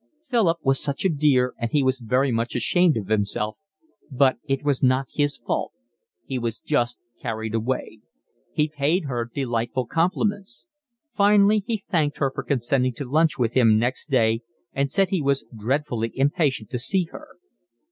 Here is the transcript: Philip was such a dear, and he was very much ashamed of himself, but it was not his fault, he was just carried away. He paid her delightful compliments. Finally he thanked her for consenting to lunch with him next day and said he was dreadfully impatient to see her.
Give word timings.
Philip 0.27 0.57
was 0.63 0.81
such 0.81 1.05
a 1.05 1.09
dear, 1.13 1.53
and 1.59 1.69
he 1.69 1.83
was 1.83 1.99
very 1.99 2.31
much 2.31 2.55
ashamed 2.55 2.97
of 2.97 3.05
himself, 3.09 3.59
but 4.09 4.37
it 4.47 4.63
was 4.63 4.81
not 4.81 5.05
his 5.13 5.37
fault, 5.37 5.73
he 6.25 6.39
was 6.39 6.59
just 6.59 6.99
carried 7.21 7.53
away. 7.53 7.99
He 8.51 8.67
paid 8.67 9.03
her 9.05 9.29
delightful 9.31 9.85
compliments. 9.85 10.65
Finally 11.13 11.63
he 11.67 11.77
thanked 11.77 12.17
her 12.17 12.31
for 12.33 12.41
consenting 12.41 12.95
to 12.95 13.05
lunch 13.07 13.37
with 13.37 13.53
him 13.53 13.77
next 13.77 14.09
day 14.09 14.41
and 14.73 14.89
said 14.89 15.11
he 15.11 15.21
was 15.21 15.45
dreadfully 15.55 16.11
impatient 16.17 16.71
to 16.71 16.79
see 16.79 17.03
her. 17.11 17.35